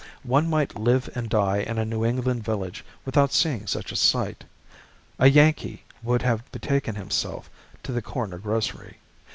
[0.23, 4.45] One might live and die in a New England village without seeing such a sight.
[5.19, 7.51] A Yankee would have betaken himself
[7.83, 8.97] to the corner grocery.